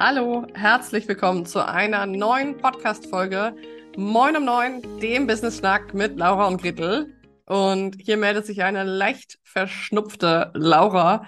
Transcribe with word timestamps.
Hallo, 0.00 0.46
herzlich 0.54 1.08
willkommen 1.08 1.44
zu 1.44 1.66
einer 1.66 2.06
neuen 2.06 2.56
Podcast-Folge 2.56 3.56
Moin 3.96 4.36
um 4.36 4.44
Neun, 4.44 5.00
dem 5.00 5.26
Business 5.26 5.58
Schnack 5.58 5.92
mit 5.92 6.16
Laura 6.16 6.46
und 6.46 6.62
Gretel. 6.62 7.16
Und 7.46 7.96
hier 7.98 8.16
meldet 8.16 8.46
sich 8.46 8.62
eine 8.62 8.84
leicht 8.84 9.40
verschnupfte 9.42 10.52
Laura 10.54 11.26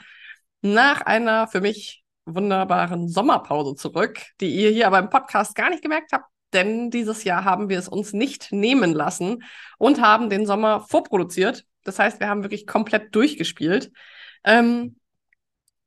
nach 0.63 1.01
einer 1.01 1.49
für 1.49 1.61
mich 1.61 2.05
wunderbaren 2.27 3.09
Sommerpause 3.09 3.75
zurück, 3.75 4.21
die 4.41 4.55
ihr 4.55 4.71
hier 4.71 4.87
aber 4.87 5.01
im 5.01 5.11
Podcast 5.11 5.57
gar 5.57 5.71
nicht 5.71 5.83
gemerkt 5.83 6.13
habt, 6.13 6.27
denn 6.53 6.91
dieses 6.91 7.25
Jahr 7.25 7.45
haben 7.45 7.71
wir 7.71 7.79
es 7.81 7.89
uns 7.89 8.13
nicht 8.13 8.53
nehmen 8.53 8.93
lassen 8.93 9.43
und 9.79 10.01
haben 10.01 10.31
den 10.31 10.47
Sommer 10.47 10.83
vorproduziert. 10.83 11.65
Das 11.83 11.99
heißt, 11.99 12.21
wir 12.21 12.29
haben 12.29 12.45
wirklich 12.45 12.69
komplett 12.69 13.17
durchgespielt. 13.17 13.91
Ähm, 14.45 15.00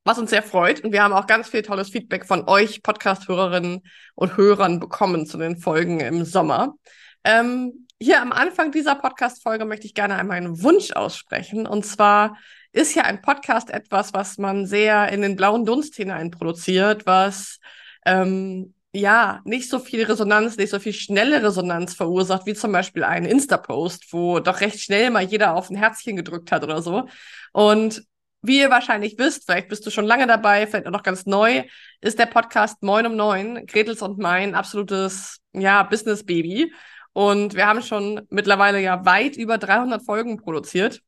was 0.04 0.20
uns 0.20 0.30
sehr 0.30 0.44
freut. 0.44 0.84
Und 0.84 0.92
wir 0.92 1.04
haben 1.04 1.14
auch 1.14 1.28
ganz 1.28 1.50
viel 1.50 1.62
tolles 1.62 1.90
Feedback 1.90 2.26
von 2.26 2.48
euch, 2.48 2.82
Podcast-Hörerinnen 2.84 3.82
und 4.16 4.38
Hörern, 4.38 4.80
bekommen 4.80 5.26
zu 5.26 5.38
den 5.38 5.58
Folgen 5.58 6.00
im 6.00 6.26
Sommer. 6.26 6.76
Ähm, 7.24 7.88
hier 8.00 8.22
am 8.22 8.32
Anfang 8.32 8.72
dieser 8.72 8.96
Podcast-Folge 8.96 9.66
möchte 9.66 9.86
ich 9.86 9.94
gerne 9.94 10.16
einmal 10.16 10.38
einen 10.38 10.62
Wunsch 10.62 10.92
aussprechen. 10.92 11.66
Und 11.66 11.86
zwar 11.86 12.38
ist 12.74 12.96
ja 12.96 13.04
ein 13.04 13.22
Podcast 13.22 13.70
etwas, 13.70 14.14
was 14.14 14.38
man 14.38 14.66
sehr 14.66 15.10
in 15.10 15.22
den 15.22 15.36
blauen 15.36 15.66
Dunst 15.66 15.96
hinein 15.96 16.32
produziert, 16.32 17.06
was 17.06 17.60
ähm, 18.06 18.74
ja 18.92 19.42
nicht 19.46 19.70
so 19.70 19.80
viel 19.80 20.04
Resonanz, 20.04 20.58
nicht 20.58 20.72
so 20.72 20.80
viel 20.80 20.94
schnelle 20.94 21.44
Resonanz 21.44 21.94
verursacht, 21.94 22.46
wie 22.46 22.54
zum 22.54 22.72
Beispiel 22.72 23.04
ein 23.04 23.26
Insta-Post, 23.26 24.12
wo 24.12 24.40
doch 24.40 24.60
recht 24.60 24.82
schnell 24.82 25.10
mal 25.10 25.24
jeder 25.24 25.56
auf 25.56 25.70
ein 25.70 25.76
Herzchen 25.76 26.16
gedrückt 26.16 26.52
hat 26.52 26.64
oder 26.64 26.82
so. 26.82 27.08
Und 27.54 28.04
wie 28.44 28.60
ihr 28.60 28.70
wahrscheinlich 28.70 29.18
wisst, 29.18 29.46
vielleicht 29.46 29.70
bist 29.70 29.86
du 29.86 29.90
schon 29.90 30.06
lange 30.06 30.28
dabei, 30.28 30.68
vielleicht 30.68 30.86
noch 30.86 31.04
ganz 31.04 31.26
neu, 31.26 31.64
ist 32.02 32.20
der 32.20 32.26
Podcast 32.26 32.84
Moin 32.84 33.06
um 33.08 33.16
Neun, 33.16 33.66
Gretels 33.66 34.02
und 34.02 34.20
mein 34.20 34.54
absolutes, 34.54 35.40
ja, 35.54 35.84
Business-Baby. 35.84 36.74
Und 37.14 37.56
wir 37.56 37.68
haben 37.68 37.82
schon 37.82 38.22
mittlerweile 38.30 38.82
ja 38.82 39.06
weit 39.06 39.38
über 39.38 39.58
300 39.58 40.04
Folgen 40.04 40.38
produziert. 40.38 41.02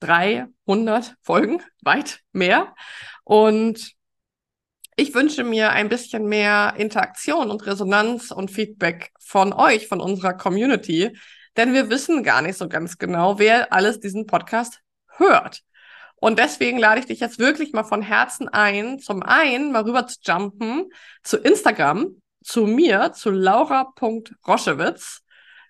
300 0.00 1.16
Folgen, 1.22 1.62
weit 1.82 2.20
mehr. 2.32 2.74
Und 3.24 3.92
ich 4.96 5.14
wünsche 5.14 5.44
mir 5.44 5.70
ein 5.70 5.88
bisschen 5.88 6.26
mehr 6.26 6.74
Interaktion 6.76 7.50
und 7.50 7.66
Resonanz 7.66 8.30
und 8.30 8.50
Feedback 8.50 9.12
von 9.20 9.52
euch, 9.52 9.86
von 9.86 10.00
unserer 10.00 10.34
Community, 10.34 11.16
denn 11.56 11.72
wir 11.72 11.90
wissen 11.90 12.22
gar 12.22 12.42
nicht 12.42 12.56
so 12.56 12.68
ganz 12.68 12.98
genau, 12.98 13.38
wer 13.38 13.72
alles 13.72 14.00
diesen 14.00 14.26
Podcast 14.26 14.80
hört. 15.16 15.62
Und 16.20 16.38
deswegen 16.38 16.78
lade 16.78 17.00
ich 17.00 17.06
dich 17.06 17.20
jetzt 17.20 17.38
wirklich 17.38 17.72
mal 17.72 17.84
von 17.84 18.02
Herzen 18.02 18.48
ein, 18.48 18.98
zum 18.98 19.22
einen 19.22 19.72
mal 19.72 19.82
rüber 19.82 20.06
zu 20.06 20.18
jumpen 20.22 20.90
zu 21.22 21.36
Instagram, 21.38 22.20
zu 22.42 22.66
mir, 22.66 23.12
zu 23.12 23.30
laura.roschewitz. 23.30 25.22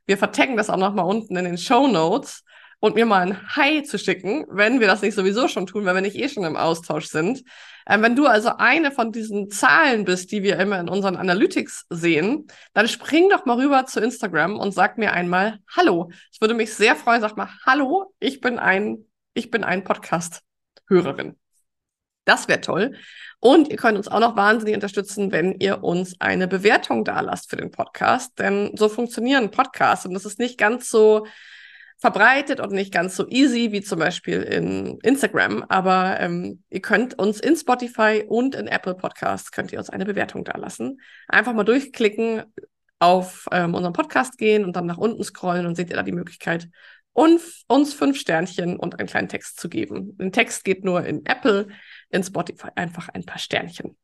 Wir 0.07 0.17
vertaggen 0.17 0.57
das 0.57 0.71
auch 0.71 0.79
nochmal 0.79 1.05
unten 1.05 1.37
in 1.37 1.45
den 1.45 1.59
Show 1.59 1.87
Notes 1.87 2.45
und 2.81 2.95
mir 2.95 3.07
mal 3.07 3.27
ein 3.27 3.57
Hi 3.57 3.83
zu 3.83 3.99
schicken, 3.99 4.47
wenn 4.49 4.81
wir 4.81 4.87
das 4.87 5.03
nicht 5.03 5.15
sowieso 5.15 5.49
schon 5.49 5.67
tun, 5.67 5.85
weil 5.85 5.95
wir 5.95 6.01
nicht 6.01 6.17
eh 6.17 6.29
schon 6.29 6.45
im 6.45 6.57
Austausch 6.57 7.07
sind. 7.07 7.43
Ähm, 7.87 8.03
wenn 8.03 8.17
du 8.17 8.27
also 8.27 8.51
eine 8.57 8.93
von 8.93 9.13
diesen 9.13 9.51
Zahlen 9.51 10.05
bist, 10.05 10.31
die 10.31 10.43
wir 10.43 10.59
immer 10.59 10.79
in 10.79 10.89
unseren 10.89 11.17
Analytics 11.17 11.87
sehen, 11.91 12.47
dann 12.75 12.87
spring 12.87 13.29
doch 13.31 13.47
mal 13.47 13.57
rüber 13.59 13.87
zu 13.87 14.01
Instagram 14.01 14.59
und 14.59 14.73
sag 14.73 14.99
mir 14.99 15.13
einmal 15.13 15.59
Hallo. 15.77 16.11
Ich 16.33 16.41
würde 16.41 16.55
mich 16.55 16.73
sehr 16.73 16.97
freuen. 16.97 17.21
Sag 17.21 17.37
mal 17.37 17.49
Hallo, 17.67 18.15
ich 18.21 18.41
bin 18.41 18.59
ein 18.59 19.08
ich 19.39 19.51
bin 19.53 19.63
ein 19.63 19.85
Podcast-Hörerin. 19.85 21.37
Das 22.25 22.49
wäre 22.49 22.61
toll. 22.61 22.97
Und 23.41 23.69
ihr 23.69 23.77
könnt 23.77 23.97
uns 23.97 24.09
auch 24.09 24.19
noch 24.19 24.37
wahnsinnig 24.37 24.75
unterstützen, 24.75 25.31
wenn 25.31 25.55
ihr 25.61 25.85
uns 25.85 26.21
eine 26.21 26.49
Bewertung 26.49 27.05
da 27.05 27.21
lasst 27.21 27.49
für 27.49 27.57
den 27.57 27.71
Podcast. 27.71 28.39
Denn 28.39 28.73
so 28.77 28.89
funktionieren 28.89 29.53
Podcasts 29.53 30.05
und 30.05 30.13
das 30.13 30.27
ist 30.27 30.41
nicht 30.41 30.59
ganz 30.59 30.91
so 30.91 31.27
verbreitet 31.99 32.61
und 32.61 32.73
nicht 32.73 32.93
ganz 32.93 33.17
so 33.17 33.29
easy 33.29 33.71
wie 33.71 33.81
zum 33.81 34.01
Beispiel 34.01 34.43
in 34.43 34.99
Instagram. 35.03 35.65
Aber 35.69 36.19
ähm, 36.19 36.65
ihr 36.69 36.83
könnt 36.83 37.17
uns 37.19 37.41
in 37.41 37.57
Spotify 37.57 38.25
und 38.29 38.57
in 38.57 38.67
Apple 38.67 38.97
Podcasts 38.97 39.53
könnt 39.53 39.73
ihr 39.73 39.79
uns 39.79 39.89
eine 39.89 40.05
Bewertung 40.05 40.45
da 40.45 40.59
lassen. 40.59 41.01
Einfach 41.29 41.55
mal 41.55 41.65
durchklicken, 41.65 42.43
auf 43.01 43.47
ähm, 43.53 43.75
unseren 43.75 43.93
Podcast 43.93 44.39
gehen 44.39 44.65
und 44.65 44.75
dann 44.75 44.87
nach 44.87 44.99
unten 44.99 45.23
scrollen 45.23 45.67
und 45.67 45.77
seht 45.77 45.91
ihr 45.91 45.97
da 45.97 46.03
die 46.03 46.13
Möglichkeit, 46.13 46.69
und 47.13 47.41
uns 47.67 47.95
fünf 47.95 48.19
Sternchen 48.19 48.77
und 48.77 48.99
einen 48.99 49.09
kleinen 49.09 49.29
Text 49.29 49.59
zu 49.59 49.69
geben. 49.69 50.17
Ein 50.21 50.33
Text 50.33 50.65
geht 50.65 50.85
nur 50.85 51.05
in 51.05 51.27
Apple, 51.27 51.69
in 52.11 52.23
Spotify 52.23 52.69
einfach 52.75 53.09
ein 53.09 53.25
paar 53.25 53.39
Sternchen. 53.39 53.97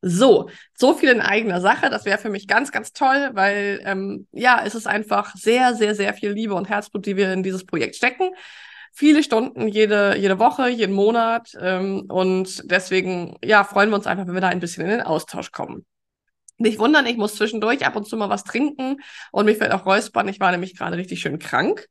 So, 0.00 0.48
so 0.74 0.94
viel 0.94 1.08
in 1.08 1.20
eigener 1.20 1.60
Sache. 1.60 1.90
Das 1.90 2.04
wäre 2.04 2.18
für 2.18 2.30
mich 2.30 2.46
ganz, 2.46 2.70
ganz 2.70 2.92
toll, 2.92 3.30
weil 3.32 3.80
ähm, 3.84 4.28
ja, 4.30 4.62
es 4.64 4.76
ist 4.76 4.86
einfach 4.86 5.34
sehr, 5.34 5.74
sehr, 5.74 5.96
sehr 5.96 6.14
viel 6.14 6.30
Liebe 6.30 6.54
und 6.54 6.68
Herzblut, 6.68 7.04
die 7.06 7.16
wir 7.16 7.32
in 7.32 7.42
dieses 7.42 7.66
Projekt 7.66 7.96
stecken. 7.96 8.30
Viele 8.92 9.22
Stunden 9.22 9.66
jede, 9.66 10.16
jede 10.16 10.38
Woche, 10.38 10.68
jeden 10.68 10.94
Monat. 10.94 11.50
Ähm, 11.60 12.04
und 12.08 12.70
deswegen, 12.70 13.36
ja, 13.44 13.64
freuen 13.64 13.90
wir 13.90 13.96
uns 13.96 14.06
einfach, 14.06 14.26
wenn 14.26 14.34
wir 14.34 14.40
da 14.40 14.48
ein 14.48 14.60
bisschen 14.60 14.84
in 14.84 14.90
den 14.90 15.02
Austausch 15.02 15.50
kommen. 15.50 15.84
Nicht 16.58 16.78
wundern, 16.78 17.06
ich 17.06 17.16
muss 17.16 17.36
zwischendurch 17.36 17.84
ab 17.86 17.96
und 17.96 18.06
zu 18.06 18.16
mal 18.16 18.28
was 18.28 18.44
trinken 18.44 18.98
und 19.32 19.44
mich 19.46 19.56
vielleicht 19.56 19.72
auch 19.72 19.86
räuspern. 19.86 20.28
Ich 20.28 20.40
war 20.40 20.50
nämlich 20.52 20.76
gerade 20.76 20.96
richtig 20.96 21.20
schön 21.20 21.38
krank. 21.38 21.88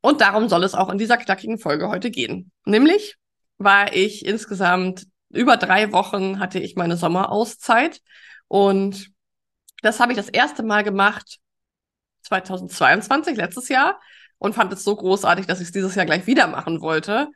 Und 0.00 0.20
darum 0.20 0.48
soll 0.48 0.64
es 0.64 0.74
auch 0.74 0.90
in 0.90 0.98
dieser 0.98 1.16
knackigen 1.16 1.58
Folge 1.58 1.88
heute 1.88 2.10
gehen. 2.10 2.52
Nämlich 2.64 3.16
war 3.58 3.92
ich 3.92 4.24
insgesamt 4.24 5.06
über 5.30 5.56
drei 5.56 5.92
Wochen 5.92 6.38
hatte 6.38 6.58
ich 6.58 6.76
meine 6.76 6.96
Sommerauszeit 6.96 8.00
und 8.46 9.10
das 9.82 10.00
habe 10.00 10.12
ich 10.12 10.16
das 10.16 10.28
erste 10.28 10.62
Mal 10.62 10.82
gemacht 10.84 11.38
2022, 12.22 13.36
letztes 13.36 13.68
Jahr 13.68 14.00
und 14.38 14.54
fand 14.54 14.72
es 14.72 14.84
so 14.84 14.96
großartig, 14.96 15.46
dass 15.46 15.60
ich 15.60 15.66
es 15.66 15.72
dieses 15.72 15.94
Jahr 15.94 16.06
gleich 16.06 16.26
wieder 16.26 16.46
machen 16.46 16.80
wollte. 16.80 17.28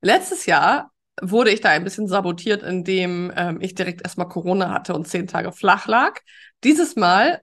Letztes 0.00 0.46
Jahr 0.46 0.92
wurde 1.20 1.50
ich 1.50 1.60
da 1.60 1.70
ein 1.70 1.84
bisschen 1.84 2.08
sabotiert, 2.08 2.62
indem 2.62 3.32
ähm, 3.36 3.60
ich 3.60 3.74
direkt 3.74 4.02
erstmal 4.02 4.28
Corona 4.28 4.70
hatte 4.70 4.94
und 4.94 5.08
zehn 5.08 5.26
Tage 5.26 5.52
flach 5.52 5.86
lag. 5.86 6.20
Dieses 6.64 6.96
Mal 6.96 7.42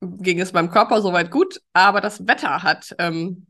ging 0.00 0.40
es 0.40 0.52
meinem 0.52 0.70
Körper 0.70 1.02
soweit 1.02 1.30
gut, 1.30 1.60
aber 1.72 2.00
das 2.00 2.26
Wetter 2.26 2.62
hat 2.62 2.94
ähm, 2.98 3.47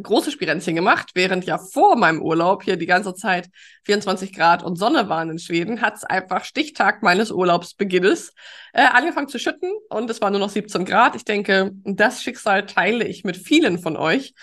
große 0.00 0.30
Spirenzchen 0.30 0.74
gemacht, 0.74 1.10
während 1.14 1.44
ja 1.44 1.58
vor 1.58 1.96
meinem 1.96 2.22
Urlaub 2.22 2.62
hier 2.62 2.76
die 2.76 2.86
ganze 2.86 3.14
Zeit 3.14 3.50
24 3.84 4.32
Grad 4.32 4.62
und 4.62 4.76
Sonne 4.76 5.08
waren 5.08 5.30
in 5.30 5.38
Schweden, 5.38 5.82
hat 5.82 5.96
es 5.96 6.04
einfach 6.04 6.44
Stichtag 6.44 7.02
meines 7.02 7.30
Urlaubsbeginnes 7.30 8.32
äh, 8.72 8.82
angefangen 8.82 9.28
zu 9.28 9.38
schütten 9.38 9.70
und 9.90 10.08
es 10.08 10.20
war 10.20 10.30
nur 10.30 10.40
noch 10.40 10.48
17 10.48 10.84
Grad. 10.84 11.14
Ich 11.14 11.24
denke, 11.24 11.72
das 11.84 12.22
Schicksal 12.22 12.66
teile 12.66 13.06
ich 13.06 13.24
mit 13.24 13.36
vielen 13.36 13.78
von 13.78 13.96
euch. 13.96 14.34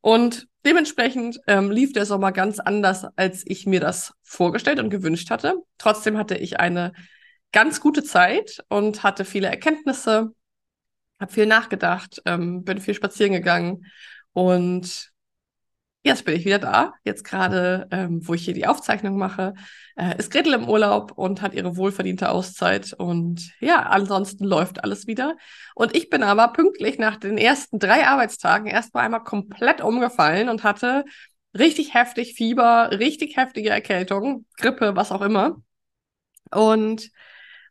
Und 0.00 0.46
dementsprechend 0.64 1.40
ähm, 1.46 1.70
lief 1.70 1.92
der 1.92 2.06
Sommer 2.06 2.30
ganz 2.30 2.60
anders, 2.60 3.04
als 3.16 3.42
ich 3.46 3.66
mir 3.66 3.80
das 3.80 4.12
vorgestellt 4.22 4.78
und 4.78 4.90
gewünscht 4.90 5.30
hatte. 5.30 5.54
Trotzdem 5.78 6.16
hatte 6.16 6.36
ich 6.36 6.60
eine 6.60 6.92
ganz 7.50 7.80
gute 7.80 8.04
Zeit 8.04 8.62
und 8.68 9.02
hatte 9.02 9.24
viele 9.24 9.48
Erkenntnisse, 9.48 10.32
habe 11.18 11.32
viel 11.32 11.46
nachgedacht, 11.46 12.22
ähm, 12.26 12.62
bin 12.62 12.80
viel 12.80 12.94
spazieren 12.94 13.32
gegangen 13.32 13.86
und 14.38 15.10
jetzt 16.04 16.24
bin 16.24 16.36
ich 16.36 16.44
wieder 16.44 16.60
da. 16.60 16.94
Jetzt 17.02 17.24
gerade, 17.24 17.88
ähm, 17.90 18.20
wo 18.22 18.34
ich 18.34 18.44
hier 18.44 18.54
die 18.54 18.68
Aufzeichnung 18.68 19.18
mache, 19.18 19.54
äh, 19.96 20.16
ist 20.16 20.30
Gretel 20.30 20.54
im 20.54 20.68
Urlaub 20.68 21.10
und 21.10 21.42
hat 21.42 21.54
ihre 21.54 21.76
wohlverdiente 21.76 22.30
Auszeit. 22.30 22.92
Und 22.92 23.50
ja, 23.58 23.82
ansonsten 23.82 24.44
läuft 24.44 24.84
alles 24.84 25.08
wieder. 25.08 25.36
Und 25.74 25.96
ich 25.96 26.08
bin 26.08 26.22
aber 26.22 26.52
pünktlich 26.52 27.00
nach 27.00 27.16
den 27.16 27.36
ersten 27.36 27.80
drei 27.80 28.06
Arbeitstagen 28.06 28.68
erstmal 28.68 29.06
einmal 29.06 29.24
komplett 29.24 29.80
umgefallen 29.80 30.48
und 30.48 30.62
hatte 30.62 31.04
richtig 31.58 31.94
heftig 31.94 32.34
Fieber, 32.34 32.90
richtig 32.92 33.36
heftige 33.36 33.70
Erkältung, 33.70 34.46
Grippe, 34.56 34.94
was 34.94 35.10
auch 35.10 35.22
immer. 35.22 35.60
Und 36.52 37.10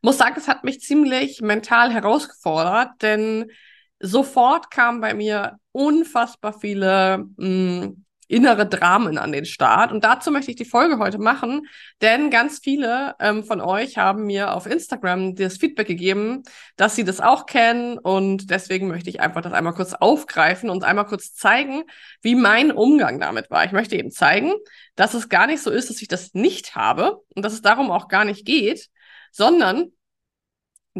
muss 0.02 0.18
sagen, 0.18 0.36
es 0.38 0.50
hat 0.50 0.66
mich 0.66 0.82
ziemlich 0.82 1.40
mental 1.40 1.94
herausgefordert, 1.94 3.02
denn 3.02 3.52
sofort 4.00 4.72
kamen 4.72 5.02
bei 5.02 5.14
mir 5.14 5.58
unfassbar 5.72 6.54
viele 6.54 7.26
mh, 7.38 7.84
hm, 7.84 8.06
innere 8.28 8.68
Dramen 8.68 9.18
an 9.18 9.32
den 9.32 9.46
Start. 9.46 9.92
Und 9.92 10.04
dazu 10.04 10.32
möchte 10.32 10.52
ich 10.52 10.58
die 10.58 10.66
Folge 10.66 11.00
heute 11.00 11.18
machen, 11.18 11.68
denn 12.02 12.30
ganz 12.30 12.60
viele 12.62 13.16
ähm, 13.20 13.44
von 13.44 13.62
euch 13.62 13.98
haben 13.98 14.26
mir 14.26 14.54
auf 14.54 14.66
Instagram 14.66 15.36
das 15.36 15.58
Feedback 15.58 15.88
gegeben, 15.88 16.44
dass 16.76 16.96
sie 16.96 17.04
das 17.04 17.22
auch 17.22 17.46
kennen. 17.46 17.98
Und 17.98 18.50
deswegen 18.50 18.88
möchte 18.88 19.10
ich 19.10 19.22
einfach 19.22 19.42
das 19.42 19.54
einmal 19.54 19.74
kurz 19.74 19.94
aufgreifen 19.94 20.70
und 20.70 20.84
einmal 20.84 21.06
kurz 21.06 21.34
zeigen, 21.34 21.84
wie 22.22 22.36
mein 22.36 22.72
Umgang 22.72 23.20
damit 23.20 23.50
war. 23.50 23.64
Ich 23.66 23.72
möchte 23.72 23.96
eben 23.96 24.12
zeigen, 24.12 24.54
dass 24.96 25.14
es 25.14 25.30
gar 25.30 25.48
nicht 25.48 25.62
so 25.62 25.72
ist, 25.72 25.90
dass 25.90 26.02
ich 26.02 26.08
das 26.08 26.34
nicht 26.34 26.76
habe 26.76 27.22
und 27.36 27.44
dass 27.44 27.54
es 27.54 27.62
darum 27.62 27.92
auch 27.92 28.10
gar 28.10 28.26
nicht 28.26 28.46
geht, 28.46 28.90
sondern 29.32 29.92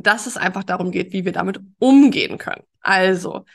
dass 0.04 0.28
es 0.28 0.38
einfach 0.38 0.64
darum 0.64 0.92
geht, 0.92 1.14
wie 1.14 1.26
wir 1.26 1.32
damit 1.32 1.60
umgehen 1.80 2.38
können. 2.38 2.64
Also, 2.82 3.46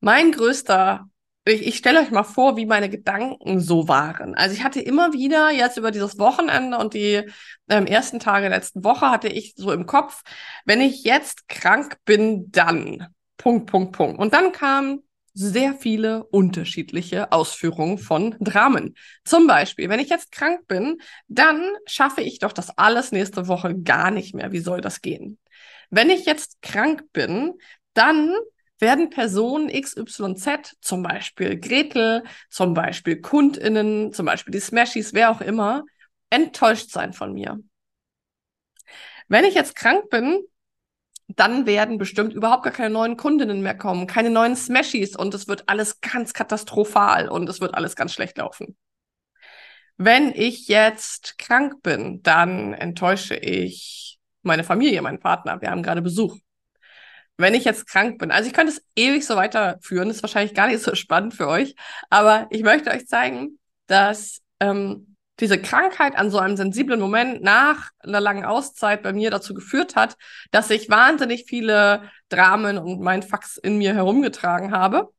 mein 0.00 0.32
größter 0.32 1.06
ich, 1.46 1.66
ich 1.66 1.76
stelle 1.76 2.00
euch 2.00 2.10
mal 2.10 2.24
vor, 2.24 2.56
wie 2.56 2.66
meine 2.66 2.88
Gedanken 2.88 3.60
so 3.60 3.88
waren. 3.88 4.34
Also 4.34 4.54
ich 4.54 4.64
hatte 4.64 4.80
immer 4.80 5.12
wieder 5.12 5.50
jetzt 5.50 5.76
über 5.78 5.90
dieses 5.90 6.18
Wochenende 6.18 6.78
und 6.78 6.94
die 6.94 7.22
ähm, 7.68 7.86
ersten 7.86 8.20
Tage 8.20 8.48
der 8.48 8.58
letzten 8.58 8.84
Woche 8.84 9.10
hatte 9.10 9.28
ich 9.28 9.54
so 9.56 9.72
im 9.72 9.86
Kopf, 9.86 10.22
wenn 10.64 10.80
ich 10.80 11.04
jetzt 11.04 11.48
krank 11.48 11.96
bin, 12.04 12.50
dann 12.50 13.08
Punkt, 13.36 13.70
Punkt, 13.70 13.92
Punkt. 13.92 14.18
Und 14.18 14.34
dann 14.34 14.52
kamen 14.52 15.02
sehr 15.32 15.74
viele 15.74 16.24
unterschiedliche 16.24 17.32
Ausführungen 17.32 17.98
von 17.98 18.36
Dramen. 18.40 18.94
Zum 19.24 19.46
Beispiel, 19.46 19.88
wenn 19.88 20.00
ich 20.00 20.10
jetzt 20.10 20.32
krank 20.32 20.66
bin, 20.66 20.98
dann 21.28 21.62
schaffe 21.86 22.20
ich 22.20 22.40
doch 22.40 22.52
das 22.52 22.76
alles 22.76 23.12
nächste 23.12 23.48
Woche 23.48 23.78
gar 23.80 24.10
nicht 24.10 24.34
mehr. 24.34 24.52
Wie 24.52 24.58
soll 24.58 24.80
das 24.80 25.00
gehen? 25.00 25.38
Wenn 25.90 26.10
ich 26.10 26.24
jetzt 26.24 26.62
krank 26.62 27.12
bin, 27.12 27.54
dann 27.94 28.32
werden 28.78 29.10
Personen 29.10 29.68
XYZ, 29.68 30.76
zum 30.80 31.02
Beispiel 31.02 31.58
Gretel, 31.58 32.24
zum 32.48 32.74
Beispiel 32.74 33.20
KundInnen, 33.20 34.12
zum 34.12 34.26
Beispiel 34.26 34.52
die 34.52 34.60
Smashies, 34.60 35.12
wer 35.12 35.30
auch 35.30 35.40
immer, 35.40 35.84
enttäuscht 36.30 36.90
sein 36.90 37.12
von 37.12 37.32
mir. 37.32 37.58
Wenn 39.28 39.44
ich 39.44 39.54
jetzt 39.54 39.76
krank 39.76 40.08
bin, 40.10 40.40
dann 41.28 41.66
werden 41.66 41.98
bestimmt 41.98 42.34
überhaupt 42.34 42.64
gar 42.64 42.72
keine 42.72 42.90
neuen 42.90 43.16
Kundinnen 43.16 43.62
mehr 43.62 43.76
kommen, 43.76 44.06
keine 44.06 44.30
neuen 44.30 44.56
Smashies 44.56 45.16
und 45.16 45.34
es 45.34 45.46
wird 45.46 45.68
alles 45.68 46.00
ganz 46.00 46.32
katastrophal 46.32 47.28
und 47.28 47.48
es 47.48 47.60
wird 47.60 47.74
alles 47.74 47.94
ganz 47.94 48.12
schlecht 48.12 48.38
laufen. 48.38 48.76
Wenn 49.96 50.32
ich 50.32 50.66
jetzt 50.66 51.38
krank 51.38 51.82
bin, 51.82 52.22
dann 52.22 52.72
enttäusche 52.72 53.36
ich 53.36 54.18
meine 54.42 54.64
Familie, 54.64 55.02
meinen 55.02 55.20
Partner. 55.20 55.60
Wir 55.60 55.70
haben 55.70 55.82
gerade 55.82 56.02
Besuch 56.02 56.36
wenn 57.40 57.54
ich 57.54 57.64
jetzt 57.64 57.86
krank 57.86 58.18
bin. 58.18 58.30
Also 58.30 58.48
ich 58.48 58.54
könnte 58.54 58.72
es 58.72 58.84
ewig 58.94 59.26
so 59.26 59.36
weiterführen, 59.36 60.10
ist 60.10 60.22
wahrscheinlich 60.22 60.54
gar 60.54 60.66
nicht 60.68 60.82
so 60.82 60.94
spannend 60.94 61.34
für 61.34 61.48
euch, 61.48 61.74
aber 62.10 62.46
ich 62.50 62.62
möchte 62.62 62.90
euch 62.90 63.06
zeigen, 63.06 63.58
dass 63.86 64.40
ähm, 64.60 65.16
diese 65.40 65.60
Krankheit 65.60 66.16
an 66.16 66.30
so 66.30 66.38
einem 66.38 66.56
sensiblen 66.56 67.00
Moment 67.00 67.42
nach 67.42 67.90
einer 68.00 68.20
langen 68.20 68.44
Auszeit 68.44 69.02
bei 69.02 69.12
mir 69.12 69.30
dazu 69.30 69.54
geführt 69.54 69.96
hat, 69.96 70.16
dass 70.50 70.70
ich 70.70 70.90
wahnsinnig 70.90 71.46
viele 71.48 72.02
Dramen 72.28 72.76
und 72.76 73.00
mein 73.00 73.22
Fax 73.22 73.56
in 73.56 73.78
mir 73.78 73.94
herumgetragen 73.94 74.72
habe. 74.72 75.10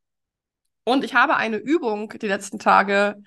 Und 0.83 1.03
ich 1.03 1.15
habe 1.15 1.35
eine 1.35 1.57
Übung 1.57 2.13
die 2.21 2.27
letzten 2.27 2.59
Tage 2.59 3.21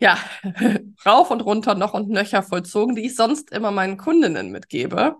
ja, 0.00 0.18
rauf 1.06 1.30
und 1.30 1.42
runter 1.42 1.74
noch 1.74 1.94
und 1.94 2.08
nöcher 2.08 2.42
vollzogen, 2.42 2.96
die 2.96 3.06
ich 3.06 3.14
sonst 3.14 3.52
immer 3.52 3.70
meinen 3.70 3.96
Kundinnen 3.96 4.50
mitgebe. 4.50 5.16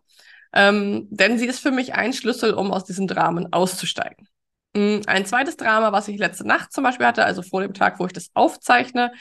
Ähm, 0.52 1.06
denn 1.10 1.38
sie 1.38 1.46
ist 1.46 1.60
für 1.60 1.70
mich 1.70 1.94
ein 1.94 2.12
Schlüssel, 2.12 2.54
um 2.54 2.72
aus 2.72 2.84
diesen 2.84 3.06
Dramen 3.06 3.52
auszusteigen. 3.52 4.26
Mm, 4.74 5.00
ein 5.06 5.26
zweites 5.26 5.56
Drama, 5.56 5.92
was 5.92 6.08
ich 6.08 6.18
letzte 6.18 6.46
Nacht 6.46 6.72
zum 6.72 6.82
Beispiel 6.82 7.06
hatte, 7.06 7.24
also 7.24 7.42
vor 7.42 7.62
dem 7.62 7.74
Tag, 7.74 8.00
wo 8.00 8.06
ich 8.06 8.12
das 8.12 8.30
aufzeichne, 8.34 9.12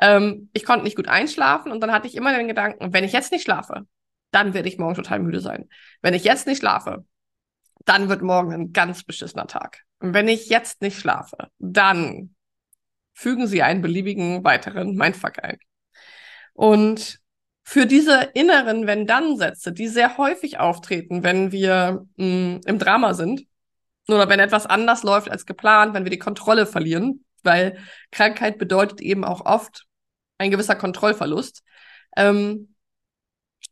ähm, 0.00 0.48
ich 0.54 0.64
konnte 0.64 0.84
nicht 0.84 0.96
gut 0.96 1.08
einschlafen 1.08 1.72
und 1.72 1.80
dann 1.80 1.92
hatte 1.92 2.06
ich 2.06 2.14
immer 2.14 2.36
den 2.36 2.48
Gedanken, 2.48 2.92
wenn 2.92 3.04
ich 3.04 3.12
jetzt 3.12 3.32
nicht 3.32 3.42
schlafe, 3.42 3.86
dann 4.30 4.54
werde 4.54 4.68
ich 4.68 4.78
morgen 4.78 4.94
total 4.94 5.18
müde 5.18 5.40
sein. 5.40 5.68
Wenn 6.00 6.14
ich 6.14 6.24
jetzt 6.24 6.46
nicht 6.46 6.58
schlafe, 6.58 7.04
dann 7.84 8.08
wird 8.08 8.22
morgen 8.22 8.52
ein 8.52 8.72
ganz 8.72 9.02
beschissener 9.02 9.46
Tag. 9.46 9.82
Und 10.00 10.14
wenn 10.14 10.28
ich 10.28 10.48
jetzt 10.48 10.82
nicht 10.82 10.98
schlafe, 10.98 11.48
dann 11.58 12.34
fügen 13.18 13.48
Sie 13.48 13.62
einen 13.62 13.82
beliebigen 13.82 14.44
weiteren 14.44 14.94
Mindfuck 14.94 15.42
ein. 15.42 15.58
Und 16.52 17.18
für 17.64 17.84
diese 17.84 18.30
inneren 18.34 18.86
Wenn-Dann-Sätze, 18.86 19.72
die 19.72 19.88
sehr 19.88 20.18
häufig 20.18 20.60
auftreten, 20.60 21.24
wenn 21.24 21.50
wir 21.50 22.06
mh, 22.16 22.26
mm, 22.26 22.60
im 22.64 22.78
Drama 22.78 23.14
sind 23.14 23.42
oder 24.06 24.28
wenn 24.28 24.38
etwas 24.38 24.66
anders 24.66 25.02
läuft 25.02 25.30
als 25.30 25.46
geplant, 25.46 25.94
wenn 25.94 26.04
wir 26.04 26.12
die 26.12 26.18
Kontrolle 26.18 26.64
verlieren, 26.64 27.24
weil 27.42 27.78
Krankheit 28.12 28.56
bedeutet 28.56 29.00
eben 29.00 29.24
auch 29.24 29.44
oft 29.44 29.84
ein 30.38 30.52
gewisser 30.52 30.76
Kontrollverlust. 30.76 31.64
Ähm, 32.16 32.74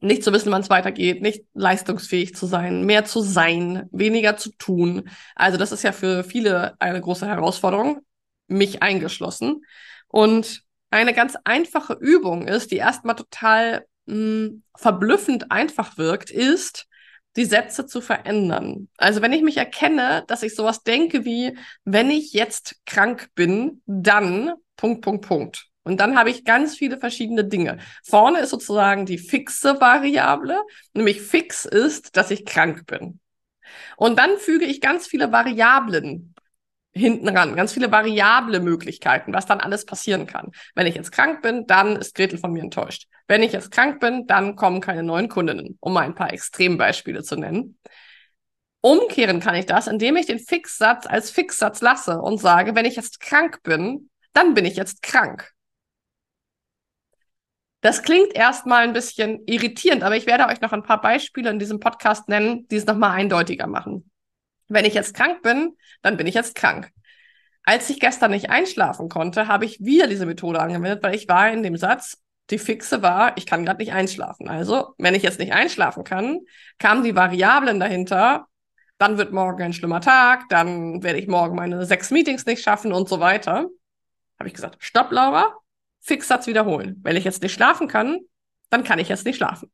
nicht 0.01 0.25
zu 0.25 0.33
wissen, 0.33 0.51
wann 0.51 0.63
es 0.63 0.71
weitergeht, 0.71 1.23
nicht 1.23 1.45
leistungsfähig 1.55 2.35
zu 2.35 2.47
sein, 2.47 2.85
mehr 2.85 3.05
zu 3.05 3.21
sein, 3.21 3.89
weniger 3.93 4.37
zu 4.37 4.51
tun. 4.59 5.09
Also 5.37 5.57
das 5.57 5.71
ist 5.71 5.85
ja 5.85 5.93
für 5.93 6.25
viele 6.25 6.75
eine 6.81 7.01
große 7.01 7.27
Herausforderung, 7.27 8.03
mich 8.49 8.83
eingeschlossen. 8.83 9.65
Und 10.09 10.63
eine 10.91 11.15
ganz 11.15 11.37
einfache 11.45 11.95
Übung 11.95 12.47
ist, 12.47 12.71
die 12.71 12.77
erstmal 12.77 13.17
total 13.17 13.87
mh, 14.07 14.15
hm, 14.15 14.63
verblüffend 14.77 15.51
einfach 15.51 15.99
wirkt, 15.99 16.31
ist, 16.31 16.87
die 17.37 17.45
Sätze 17.45 17.87
zu 17.87 18.01
verändern. 18.01 18.89
Also 18.97 19.21
wenn 19.21 19.33
ich 19.33 19.43
mich 19.43 19.59
erkenne, 19.59 20.25
dass 20.27 20.43
ich 20.43 20.55
sowas 20.55 20.83
denke 20.83 21.25
wie, 21.25 21.57
wenn 21.85 22.11
ich 22.11 22.33
jetzt 22.33 22.77
krank 22.87 23.29
bin, 23.35 23.83
dann 23.87 24.55
Punkt, 24.77 25.03
Punkt, 25.03 25.27
Punkt. 25.27 25.67
Und 25.83 26.01
dann 26.01 26.19
habe 26.19 26.31
ich 26.31 26.45
ganz 26.45 26.75
viele 26.75 26.99
verschiedene 26.99 27.45
Dinge. 27.45 27.79
Vorne 28.03 28.41
ist 28.41 28.51
sozusagen 28.51 29.07
die 29.07 29.19
fixe 29.19 29.81
Variable, 29.81 30.61
nämlich 30.95 31.23
fix 31.23 31.65
ist, 31.65 32.17
dass 32.17 32.31
ich 32.31 32.45
krank 32.45 32.87
bin. 32.87 33.21
Und 33.97 34.19
dann 34.19 34.39
füge 34.39 34.65
ich 34.65 34.81
ganz 34.81 35.07
viele 35.07 35.31
Variablen 35.31 36.35
hinten 36.97 37.29
ran. 37.29 37.57
Ganz 37.57 37.73
viele 37.73 37.93
variable 37.93 38.61
Möglichkeiten, 38.61 39.33
was 39.33 39.47
dann 39.47 39.61
alles 39.61 39.85
passieren 39.85 40.27
kann. 40.27 40.51
Wenn 40.75 40.87
ich 40.87 40.95
jetzt 40.95 41.13
krank 41.13 41.43
bin, 41.43 41.67
dann 41.67 41.97
ist 41.97 42.15
Gretel 42.15 42.39
von 42.39 42.53
mir 42.53 42.63
enttäuscht. 42.63 43.07
Wenn 43.29 43.43
ich 43.43 43.53
jetzt 43.53 43.71
krank 43.71 44.01
bin, 44.01 44.27
dann 44.27 44.57
kommen 44.57 44.81
keine 44.81 45.03
neuen 45.03 45.29
Kundinnen, 45.29 45.77
um 45.81 45.93
mal 45.93 46.05
ein 46.05 46.15
paar 46.15 46.33
Extrembeispiele 46.33 47.23
zu 47.23 47.37
nennen. 47.37 47.79
Umkehren 48.81 49.41
kann 49.41 49.57
ich 49.57 49.67
das, 49.67 49.89
indem 49.89 50.17
ich 50.17 50.27
den 50.27 50.39
Fixsatz 50.39 51.07
als 51.07 51.31
Fixsatz 51.31 51.81
lasse 51.81 52.21
und 52.21 52.39
sage, 52.39 52.75
wenn 52.75 52.85
ich 52.85 52.97
jetzt 52.97 53.21
krank 53.21 53.63
bin, 53.63 54.11
dann 54.33 54.55
bin 54.55 54.65
ich 54.65 54.77
jetzt 54.77 55.03
krank. 55.03 55.53
Das 57.81 58.03
klingt 58.03 58.35
erstmal 58.35 58.83
ein 58.83 58.93
bisschen 58.93 59.43
irritierend, 59.47 60.03
aber 60.03 60.17
ich 60.17 60.27
werde 60.27 60.47
euch 60.47 60.61
noch 60.61 60.73
ein 60.73 60.83
paar 60.83 61.01
Beispiele 61.01 61.51
in 61.51 61.59
diesem 61.59 61.79
Podcast 61.79 62.29
nennen, 62.29 62.67
die 62.69 62.77
es 62.77 62.87
nochmal 62.87 63.13
eindeutiger 63.13 63.67
machen. 63.67 64.11
Wenn 64.69 64.85
ich 64.85 64.95
jetzt 64.95 65.15
krank 65.15 65.43
bin, 65.43 65.77
dann 66.03 66.17
bin 66.17 66.27
ich 66.27 66.35
jetzt 66.35 66.55
krank. 66.55 66.91
Als 67.63 67.91
ich 67.91 68.01
gestern 68.01 68.31
nicht 68.31 68.51
einschlafen 68.51 69.09
konnte, 69.09 69.49
habe 69.49 69.65
ich 69.65 69.81
wieder 69.81 70.07
diese 70.07 70.27
Methode 70.27 70.61
angewendet, 70.61 71.03
weil 71.03 71.15
ich 71.15 71.29
war 71.29 71.51
in 71.51 71.63
dem 71.63 71.77
Satz, 71.77 72.23
die 72.51 72.59
Fixe 72.59 73.03
war, 73.03 73.37
ich 73.37 73.47
kann 73.47 73.65
gerade 73.65 73.79
nicht 73.79 73.93
einschlafen. 73.93 74.49
Also, 74.49 74.95
wenn 74.99 75.15
ich 75.15 75.25
jetzt 75.25 75.41
nicht 75.41 75.53
einschlafen 75.53 76.05
kann, 76.05 76.41
kamen 76.79 77.03
die 77.03 77.17
Variablen 77.17 77.81
dahinter, 77.81 78.47
dann 78.99 79.19
wird 79.19 79.33
morgen 79.33 79.63
ein 79.63 79.73
schlimmer 79.73 80.01
Tag, 80.01 80.49
dann 80.49 81.03
werde 81.03 81.19
ich 81.19 81.27
morgen 81.27 81.57
meine 81.57 81.85
sechs 81.85 82.11
Meetings 82.11 82.47
nicht 82.47 82.63
schaffen 82.63 82.93
und 82.93 83.09
so 83.09 83.21
weiter. 83.21 83.67
Habe 84.39 84.49
ich 84.49 84.55
gesagt, 84.55 84.77
stopp, 84.79 85.11
Laura, 85.11 85.55
Fixsatz 86.01 86.47
wiederholen. 86.47 87.01
Wenn 87.03 87.17
ich 87.17 87.25
jetzt 87.25 87.43
nicht 87.43 87.53
schlafen 87.53 87.89
kann, 87.89 88.21
dann 88.71 88.85
kann 88.85 88.99
ich 88.99 89.09
jetzt 89.09 89.27
nicht 89.27 89.37
schlafen. 89.37 89.71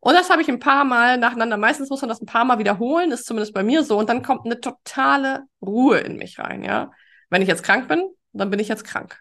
Und 0.00 0.14
das 0.14 0.30
habe 0.30 0.42
ich 0.42 0.48
ein 0.48 0.60
paar 0.60 0.84
Mal 0.84 1.18
nacheinander. 1.18 1.56
Meistens 1.56 1.90
muss 1.90 2.00
man 2.00 2.08
das 2.08 2.20
ein 2.20 2.26
paar 2.26 2.44
Mal 2.44 2.58
wiederholen, 2.58 3.10
ist 3.10 3.26
zumindest 3.26 3.54
bei 3.54 3.62
mir 3.62 3.82
so. 3.82 3.98
Und 3.98 4.08
dann 4.08 4.22
kommt 4.22 4.46
eine 4.46 4.60
totale 4.60 5.44
Ruhe 5.60 5.98
in 5.98 6.16
mich 6.16 6.38
rein, 6.38 6.62
ja. 6.62 6.92
Wenn 7.30 7.42
ich 7.42 7.48
jetzt 7.48 7.62
krank 7.64 7.88
bin, 7.88 8.08
dann 8.32 8.50
bin 8.50 8.60
ich 8.60 8.68
jetzt 8.68 8.84
krank. 8.84 9.20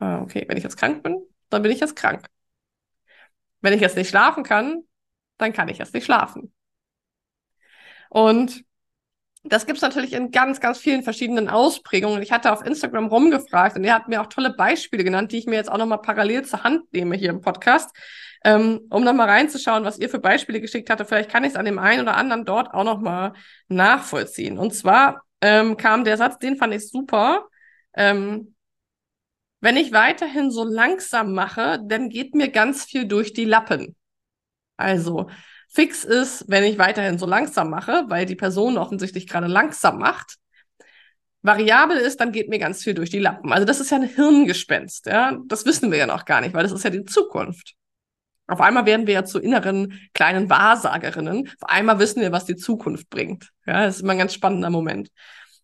Ah, 0.00 0.20
okay, 0.20 0.44
wenn 0.48 0.56
ich 0.56 0.64
jetzt 0.64 0.76
krank 0.76 1.02
bin, 1.02 1.22
dann 1.50 1.62
bin 1.62 1.70
ich 1.70 1.80
jetzt 1.80 1.96
krank. 1.96 2.26
Wenn 3.60 3.72
ich 3.72 3.80
jetzt 3.80 3.96
nicht 3.96 4.10
schlafen 4.10 4.42
kann, 4.42 4.82
dann 5.38 5.52
kann 5.52 5.68
ich 5.68 5.78
jetzt 5.78 5.94
nicht 5.94 6.04
schlafen. 6.04 6.52
Und 8.10 8.64
das 9.44 9.66
gibt's 9.66 9.82
natürlich 9.82 10.14
in 10.14 10.30
ganz, 10.30 10.60
ganz 10.60 10.78
vielen 10.78 11.02
verschiedenen 11.02 11.48
Ausprägungen. 11.50 12.22
Ich 12.22 12.32
hatte 12.32 12.50
auf 12.50 12.64
Instagram 12.64 13.06
rumgefragt 13.06 13.76
und 13.76 13.84
er 13.84 13.94
hat 13.94 14.08
mir 14.08 14.22
auch 14.22 14.26
tolle 14.26 14.54
Beispiele 14.54 15.04
genannt, 15.04 15.32
die 15.32 15.38
ich 15.38 15.46
mir 15.46 15.56
jetzt 15.56 15.70
auch 15.70 15.76
nochmal 15.76 16.00
parallel 16.00 16.44
zur 16.44 16.64
Hand 16.64 16.90
nehme 16.92 17.14
hier 17.14 17.28
im 17.28 17.42
Podcast, 17.42 17.94
ähm, 18.42 18.80
um 18.88 19.04
nochmal 19.04 19.28
reinzuschauen, 19.28 19.84
was 19.84 19.98
ihr 19.98 20.08
für 20.08 20.18
Beispiele 20.18 20.62
geschickt 20.62 20.88
hatte. 20.88 21.04
Vielleicht 21.04 21.30
kann 21.30 21.44
ich 21.44 21.50
es 21.50 21.56
an 21.56 21.66
dem 21.66 21.78
einen 21.78 22.02
oder 22.02 22.16
anderen 22.16 22.46
dort 22.46 22.72
auch 22.72 22.84
nochmal 22.84 23.34
nachvollziehen. 23.68 24.58
Und 24.58 24.74
zwar 24.74 25.24
ähm, 25.42 25.76
kam 25.76 26.04
der 26.04 26.16
Satz, 26.16 26.38
den 26.38 26.56
fand 26.56 26.72
ich 26.72 26.88
super. 26.88 27.46
Ähm, 27.94 28.54
wenn 29.60 29.76
ich 29.76 29.92
weiterhin 29.92 30.50
so 30.50 30.64
langsam 30.64 31.34
mache, 31.34 31.80
dann 31.84 32.08
geht 32.08 32.34
mir 32.34 32.48
ganz 32.48 32.84
viel 32.84 33.06
durch 33.06 33.34
die 33.34 33.44
Lappen. 33.44 33.94
Also, 34.76 35.28
Fix 35.74 36.04
ist, 36.04 36.44
wenn 36.46 36.62
ich 36.62 36.78
weiterhin 36.78 37.18
so 37.18 37.26
langsam 37.26 37.68
mache, 37.68 38.04
weil 38.06 38.26
die 38.26 38.36
Person 38.36 38.78
offensichtlich 38.78 39.26
gerade 39.26 39.48
langsam 39.48 39.98
macht. 39.98 40.36
Variabel 41.42 41.96
ist, 41.96 42.20
dann 42.20 42.30
geht 42.30 42.48
mir 42.48 42.60
ganz 42.60 42.84
viel 42.84 42.94
durch 42.94 43.10
die 43.10 43.18
Lappen. 43.18 43.52
Also 43.52 43.66
das 43.66 43.80
ist 43.80 43.90
ja 43.90 43.96
ein 43.96 44.04
Hirngespenst, 44.04 45.06
ja. 45.06 45.36
Das 45.46 45.66
wissen 45.66 45.90
wir 45.90 45.98
ja 45.98 46.06
noch 46.06 46.26
gar 46.26 46.40
nicht, 46.40 46.54
weil 46.54 46.62
das 46.62 46.70
ist 46.70 46.84
ja 46.84 46.90
die 46.90 47.04
Zukunft. 47.04 47.74
Auf 48.46 48.60
einmal 48.60 48.86
werden 48.86 49.08
wir 49.08 49.14
ja 49.14 49.24
zu 49.24 49.40
inneren 49.40 50.00
kleinen 50.14 50.48
Wahrsagerinnen. 50.48 51.48
Auf 51.60 51.68
einmal 51.68 51.98
wissen 51.98 52.20
wir, 52.20 52.30
was 52.30 52.44
die 52.44 52.56
Zukunft 52.56 53.10
bringt. 53.10 53.50
Ja, 53.66 53.84
das 53.84 53.96
ist 53.96 54.02
immer 54.02 54.12
ein 54.12 54.18
ganz 54.18 54.32
spannender 54.32 54.70
Moment. 54.70 55.10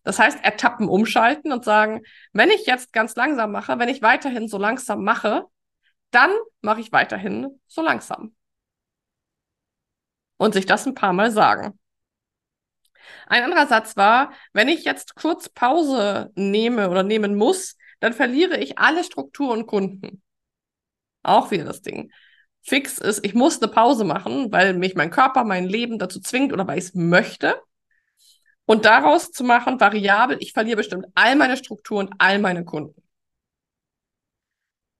Das 0.03 0.19
heißt, 0.19 0.43
ertappen, 0.43 0.89
umschalten 0.89 1.53
und 1.53 1.63
sagen, 1.63 2.01
wenn 2.33 2.49
ich 2.49 2.65
jetzt 2.65 2.91
ganz 2.91 3.15
langsam 3.15 3.53
mache, 3.53 3.79
wenn 3.79 3.87
ich 3.87 4.01
weiterhin 4.01 4.49
so 4.49 4.57
langsam 4.57 5.05
mache, 5.05 5.45
dann 6.09 6.31
mache 6.59 6.81
ich 6.81 6.91
weiterhin 6.91 7.61
so 7.67 7.81
langsam 7.81 8.35
und 10.41 10.55
sich 10.55 10.65
das 10.65 10.87
ein 10.87 10.95
paar 10.95 11.13
Mal 11.13 11.29
sagen. 11.29 11.77
Ein 13.27 13.43
anderer 13.43 13.67
Satz 13.67 13.95
war, 13.95 14.33
wenn 14.53 14.69
ich 14.69 14.83
jetzt 14.83 15.13
kurz 15.13 15.49
Pause 15.49 16.31
nehme 16.33 16.89
oder 16.89 17.03
nehmen 17.03 17.35
muss, 17.35 17.77
dann 17.99 18.13
verliere 18.13 18.57
ich 18.57 18.79
alle 18.79 19.03
Struktur 19.03 19.51
und 19.51 19.67
Kunden. 19.67 20.23
Auch 21.21 21.51
wieder 21.51 21.65
das 21.65 21.83
Ding. 21.83 22.11
Fix 22.63 22.97
ist, 22.97 23.23
ich 23.23 23.35
muss 23.35 23.61
eine 23.61 23.71
Pause 23.71 24.03
machen, 24.03 24.51
weil 24.51 24.73
mich 24.73 24.95
mein 24.95 25.11
Körper, 25.11 25.43
mein 25.43 25.65
Leben 25.65 25.99
dazu 25.99 26.19
zwingt 26.19 26.51
oder 26.53 26.65
weil 26.65 26.79
ich 26.79 26.85
es 26.85 26.95
möchte. 26.95 27.61
Und 28.65 28.85
daraus 28.85 29.31
zu 29.31 29.43
machen, 29.43 29.79
variabel, 29.79 30.37
ich 30.39 30.53
verliere 30.53 30.77
bestimmt 30.77 31.05
all 31.13 31.35
meine 31.35 31.55
Struktur 31.55 31.99
und 31.99 32.13
all 32.17 32.39
meine 32.39 32.65
Kunden. 32.65 33.00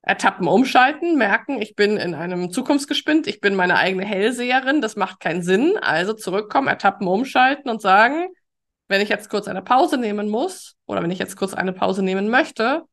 Ertappen 0.04 0.48
umschalten, 0.48 1.18
merken, 1.18 1.62
ich 1.62 1.76
bin 1.76 1.98
in 1.98 2.16
einem 2.16 2.52
Zukunftsgespind, 2.52 3.28
ich 3.28 3.40
bin 3.40 3.54
meine 3.56 3.78
eigene 3.78 4.04
Hellseherin, 4.04 4.82
das 4.82 4.96
macht 4.96 5.20
keinen 5.20 5.44
Sinn. 5.44 5.78
Also 5.78 6.14
zurückkommen, 6.14 6.68
ertappen 6.68 7.08
umschalten 7.08 7.70
und 7.70 7.82
sagen, 7.82 8.30
wenn 8.88 9.02
ich 9.02 9.10
jetzt 9.10 9.30
kurz 9.30 9.48
eine 9.48 9.62
Pause 9.62 9.98
nehmen 9.98 10.28
muss 10.28 10.76
oder 10.88 11.04
wenn 11.04 11.12
ich 11.12 11.20
jetzt 11.20 11.38
kurz 11.38 11.54
eine 11.54 11.72
Pause 11.72 12.04
nehmen 12.04 12.30
möchte, 12.30 12.84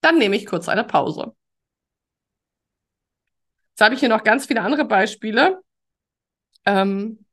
dann 0.00 0.18
nehme 0.18 0.36
ich 0.36 0.46
kurz 0.46 0.68
eine 0.68 0.84
Pause. 0.84 1.34
Jetzt 3.70 3.80
habe 3.80 3.94
ich 3.94 4.00
hier 4.00 4.08
noch 4.08 4.22
ganz 4.22 4.46
viele 4.46 4.62
andere 4.62 4.84
Beispiele. 4.84 5.60
Ähm, 6.64 7.24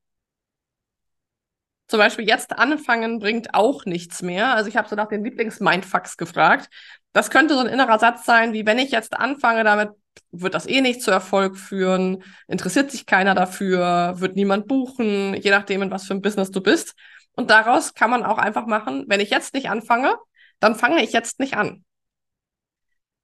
zum 1.86 1.98
Beispiel 1.98 2.26
jetzt 2.26 2.52
anfangen 2.52 3.18
bringt 3.18 3.54
auch 3.54 3.84
nichts 3.84 4.22
mehr. 4.22 4.54
Also 4.54 4.68
ich 4.68 4.76
habe 4.76 4.88
so 4.88 4.96
nach 4.96 5.08
den 5.08 5.24
Lieblings-Mindfucks 5.24 6.16
gefragt. 6.16 6.68
Das 7.12 7.30
könnte 7.30 7.54
so 7.54 7.60
ein 7.60 7.66
innerer 7.66 7.98
Satz 7.98 8.24
sein, 8.24 8.52
wie 8.52 8.66
wenn 8.66 8.78
ich 8.78 8.90
jetzt 8.90 9.14
anfange, 9.14 9.64
damit 9.64 9.90
wird 10.30 10.54
das 10.54 10.66
eh 10.66 10.80
nicht 10.80 11.02
zu 11.02 11.10
Erfolg 11.10 11.56
führen, 11.56 12.22
interessiert 12.46 12.90
sich 12.90 13.06
keiner 13.06 13.34
dafür, 13.34 14.14
wird 14.20 14.36
niemand 14.36 14.68
buchen, 14.68 15.34
je 15.34 15.50
nachdem, 15.50 15.82
in 15.82 15.90
was 15.90 16.06
für 16.06 16.14
ein 16.14 16.22
Business 16.22 16.50
du 16.50 16.60
bist. 16.60 16.94
Und 17.34 17.50
daraus 17.50 17.94
kann 17.94 18.10
man 18.10 18.24
auch 18.24 18.38
einfach 18.38 18.66
machen, 18.66 19.04
wenn 19.08 19.20
ich 19.20 19.30
jetzt 19.30 19.54
nicht 19.54 19.70
anfange, 19.70 20.14
dann 20.60 20.74
fange 20.76 21.02
ich 21.02 21.12
jetzt 21.12 21.40
nicht 21.40 21.56
an. 21.56 21.84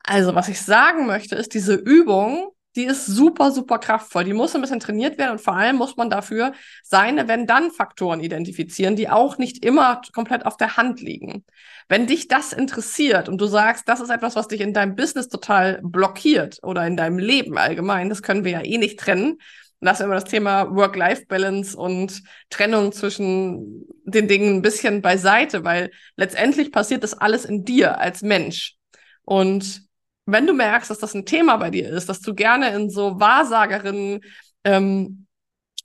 Also, 0.03 0.35
was 0.35 0.49
ich 0.49 0.61
sagen 0.61 1.07
möchte, 1.07 1.35
ist, 1.35 1.55
diese 1.55 1.75
Übung 1.75 2.53
die 2.77 2.85
ist 2.85 3.07
super, 3.07 3.51
super 3.51 3.79
kraftvoll. 3.79 4.25
Die 4.25 4.35
muss 4.35 4.55
ein 4.55 4.61
bisschen 4.61 4.81
trainiert 4.81 5.19
werden 5.19 5.33
und 5.33 5.41
vor 5.41 5.57
allem 5.57 5.77
muss 5.77 5.97
man 5.97 6.11
dafür 6.11 6.53
seine 6.83 7.27
Wenn-Dann-Faktoren 7.27 8.21
identifizieren, 8.21 8.97
die 8.97 9.09
auch 9.09 9.39
nicht 9.39 9.65
immer 9.65 10.03
komplett 10.13 10.45
auf 10.45 10.57
der 10.57 10.77
Hand 10.77 11.01
liegen. 11.01 11.45
Wenn 11.89 12.07
dich 12.07 12.29
das 12.29 12.53
interessiert 12.53 13.29
und 13.29 13.41
du 13.41 13.47
sagst, 13.47 13.89
das 13.89 14.01
ist 14.01 14.11
etwas, 14.11 14.37
was 14.37 14.49
dich 14.49 14.61
in 14.61 14.75
deinem 14.75 14.95
Business 14.95 15.29
total 15.29 15.81
blockiert 15.83 16.59
oder 16.63 16.87
in 16.87 16.97
deinem 16.97 17.19
Leben 17.19 17.57
allgemein, 17.57 18.11
das 18.11 18.23
können 18.23 18.45
wir 18.45 18.53
ja 18.53 18.63
eh 18.63 18.79
nicht 18.79 18.99
trennen. 18.99 19.39
Lass 19.81 20.01
immer 20.01 20.15
das 20.15 20.25
Thema 20.25 20.75
Work-Life-Balance 20.75 21.77
und 21.77 22.23
Trennung 22.51 22.93
zwischen 22.93 23.87
den 24.05 24.29
Dingen 24.29 24.57
ein 24.57 24.63
bisschen 24.63 25.01
beiseite, 25.01 25.65
weil 25.65 25.91
letztendlich 26.17 26.73
passiert 26.73 27.03
das 27.03 27.15
alles 27.15 27.45
in 27.45 27.65
dir 27.65 27.99
als 27.99 28.23
Mensch. 28.23 28.77
Und 29.25 29.86
wenn 30.27 30.47
du 30.47 30.53
merkst, 30.53 30.91
dass 30.91 30.99
das 30.99 31.15
ein 31.15 31.25
Thema 31.25 31.57
bei 31.57 31.71
dir 31.71 31.89
ist, 31.89 32.09
dass 32.09 32.21
du 32.21 32.35
gerne 32.35 32.75
in 32.75 32.91
so 32.91 33.19
Wahrsagerinnen 33.21 34.21
ähm, 34.65 35.26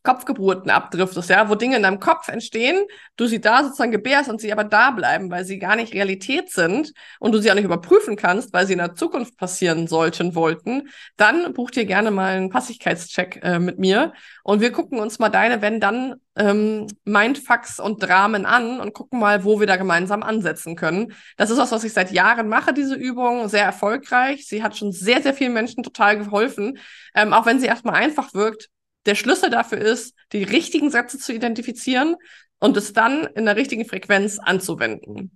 Kopfgeburten 0.04 0.72
abdriftest, 0.72 1.30
ja, 1.30 1.48
wo 1.50 1.56
Dinge 1.56 1.76
in 1.76 1.84
deinem 1.84 2.00
Kopf 2.00 2.28
entstehen, 2.28 2.86
du 3.18 3.28
sie 3.28 3.40
da 3.40 3.64
sozusagen 3.64 3.92
gebärst 3.92 4.30
und 4.30 4.42
sie 4.42 4.52
aber 4.52 4.64
da 4.64 4.92
bleiben, 4.92 5.30
weil 5.30 5.46
sie 5.46 5.60
gar 5.60 5.76
nicht 5.76 5.94
Realität 5.94 6.52
sind 6.52 6.94
und 7.20 7.34
du 7.34 7.40
sie 7.40 7.52
auch 7.52 7.56
nicht 7.56 7.66
überprüfen 7.66 8.16
kannst, 8.16 8.52
weil 8.54 8.66
sie 8.66 8.74
in 8.74 8.80
der 8.80 8.96
Zukunft 8.96 9.38
passieren 9.38 9.88
sollten, 9.88 10.34
wollten, 10.34 10.90
dann 11.18 11.54
buch 11.54 11.70
dir 11.70 11.86
gerne 11.86 12.10
mal 12.10 12.36
einen 12.36 12.50
Passigkeitscheck 12.50 13.42
äh, 13.44 13.60
mit 13.60 13.78
mir 13.78 14.14
und 14.44 14.62
wir 14.62 14.72
gucken 14.72 15.00
uns 15.00 15.20
mal 15.20 15.30
deine, 15.30 15.62
wenn 15.62 15.80
dann 15.80 16.16
ähm, 16.36 16.88
Mindfucks 17.04 17.80
und 17.80 18.02
Dramen 18.02 18.46
an 18.46 18.80
und 18.80 18.94
gucken 18.94 19.20
mal, 19.20 19.44
wo 19.44 19.60
wir 19.60 19.68
da 19.68 19.76
gemeinsam 19.76 20.24
ansetzen 20.24 20.76
können. 20.76 21.14
Das 21.38 21.50
ist 21.50 21.58
was, 21.58 21.72
was 21.72 21.84
ich 21.84 21.94
seit 21.94 22.12
Jahren 22.12 22.48
mache, 22.48 22.74
diese 22.74 22.96
Übung, 22.96 23.50
sehr 23.50 23.66
erfolgreich. 23.66 24.48
Sie 24.48 24.64
hat 24.64 24.78
schon 24.78 24.92
sehr, 24.92 25.22
sehr 25.22 25.34
vielen 25.34 25.54
Menschen 25.54 25.84
total 25.84 26.18
geholfen, 26.18 26.80
ähm, 27.14 27.34
auch 27.34 27.46
wenn 27.46 27.60
sie 27.60 27.68
erstmal 27.68 27.96
einfach 27.96 28.34
wirkt 28.34 28.70
der 29.06 29.16
Schlüssel 29.16 29.50
dafür 29.50 29.80
ist, 29.80 30.16
die 30.32 30.44
richtigen 30.44 30.92
Sätze 30.92 31.18
zu 31.18 31.34
identifizieren 31.34 32.16
und 32.60 32.78
es 32.78 32.94
dann 32.94 33.26
in 33.36 33.46
der 33.46 33.56
richtigen 33.56 33.86
Frequenz 33.86 34.38
anzuwenden. 34.40 35.36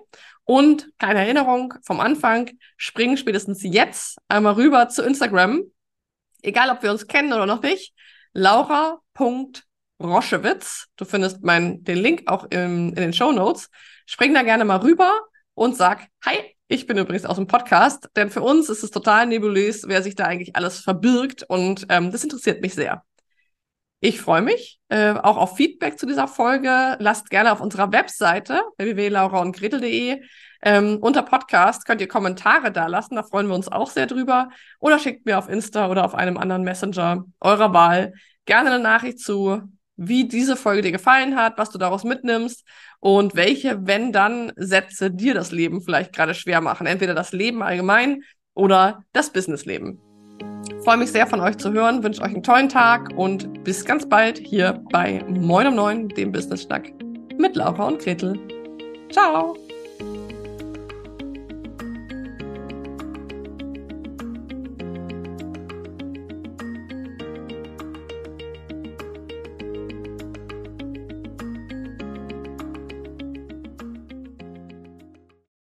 und 0.52 0.92
keine 0.98 1.20
Erinnerung 1.20 1.76
vom 1.82 2.02
Anfang, 2.02 2.50
springen 2.76 3.16
spätestens 3.16 3.64
jetzt 3.64 4.18
einmal 4.28 4.56
rüber 4.56 4.90
zu 4.90 5.02
Instagram. 5.02 5.64
Egal, 6.42 6.70
ob 6.72 6.84
wir 6.84 6.92
uns 6.92 7.08
kennen 7.08 7.32
oder 7.32 7.46
noch 7.46 7.62
nicht. 7.62 7.94
Laura.roschewitz. 8.34 10.88
Du 10.98 11.06
findest 11.06 11.42
mein, 11.42 11.86
den 11.86 12.00
Link 12.00 12.24
auch 12.26 12.48
im, 12.50 12.90
in 12.90 12.96
den 12.96 13.14
Show 13.14 13.32
Notes. 13.32 13.70
Spring 14.06 14.34
da 14.34 14.44
gerne 14.44 14.66
mal 14.66 14.80
rüber 14.80 15.22
und 15.54 15.78
sag, 15.78 16.10
hi, 16.26 16.36
ich 16.68 16.86
bin 16.86 16.98
übrigens 16.98 17.26
aus 17.26 17.38
dem 17.38 17.48
Podcast, 17.48 18.10
denn 18.18 18.30
für 18.30 18.42
uns 18.42 18.68
ist 18.68 18.84
es 18.84 18.92
total 18.92 19.28
nebulös, 19.28 19.88
wer 19.88 20.04
sich 20.04 20.16
da 20.16 20.26
eigentlich 20.26 20.58
alles 20.58 20.82
verbirgt 20.82 21.44
und 21.44 21.86
ähm, 21.88 22.12
das 22.12 22.26
interessiert 22.26 22.62
mich 22.62 22.74
sehr. 22.74 23.06
Ich 24.04 24.20
freue 24.20 24.42
mich 24.42 24.80
äh, 24.90 25.12
auch 25.14 25.38
auf 25.38 25.56
Feedback 25.56 26.00
zu 26.00 26.08
dieser 26.08 26.28
Folge. 26.28 26.98
Lasst 27.00 27.30
gerne 27.30 27.52
auf 27.52 27.62
unserer 27.62 27.92
Webseite 27.92 28.64
www.lauraundgretel.de 28.78 30.22
ähm, 30.64 30.98
unter 31.02 31.24
Podcast 31.24 31.86
könnt 31.86 32.02
ihr 32.02 32.08
Kommentare 32.08 32.72
da 32.72 32.88
lassen. 32.88 33.16
Da 33.16 33.24
freuen 33.24 33.48
wir 33.48 33.56
uns 33.56 33.68
auch 33.68 33.90
sehr 33.90 34.08
drüber. 34.08 34.50
Oder 34.80 35.00
schickt 35.00 35.26
mir 35.26 35.38
auf 35.38 35.50
Insta 35.50 35.88
oder 35.88 36.06
auf 36.06 36.16
einem 36.16 36.38
anderen 36.38 36.64
Messenger 36.64 37.26
eurer 37.40 37.74
Wahl 37.74 38.14
gerne 38.46 38.72
eine 38.72 38.84
Nachricht 38.84 39.20
zu, 39.20 39.62
wie 39.98 40.28
diese 40.28 40.56
Folge 40.56 40.82
dir 40.82 40.92
gefallen 40.92 41.36
hat, 41.36 41.58
was 41.58 41.70
du 41.70 41.78
daraus 41.78 42.04
mitnimmst 42.04 42.66
und 43.00 43.36
welche, 43.36 43.86
wenn 43.86 44.12
dann, 44.12 44.52
Sätze 44.56 45.12
dir 45.12 45.34
das 45.34 45.52
Leben 45.52 45.82
vielleicht 45.82 46.14
gerade 46.14 46.34
schwer 46.34 46.62
machen. 46.62 46.88
Entweder 46.88 47.14
das 47.14 47.34
Leben 47.34 47.62
allgemein 47.62 48.24
oder 48.54 49.04
das 49.14 49.32
Businessleben. 49.32 50.11
Freue 50.84 50.98
mich 50.98 51.12
sehr 51.12 51.28
von 51.28 51.40
euch 51.42 51.58
zu 51.58 51.72
hören, 51.72 52.04
wünsche 52.04 52.22
euch 52.24 52.34
einen 52.34 52.42
tollen 52.42 52.68
Tag 52.68 53.12
und 53.16 53.64
bis 53.64 53.86
ganz 53.86 54.08
bald 54.08 54.40
hier 54.40 54.84
bei 54.92 55.24
Moin 55.28 55.68
um 55.68 55.76
9, 55.76 56.10
dem 56.10 56.32
Business 56.32 56.64
Schnack 56.64 56.92
mit 57.38 57.56
Laura 57.56 57.88
und 57.88 58.00
Gretel. 58.00 58.40
Ciao! 59.12 59.56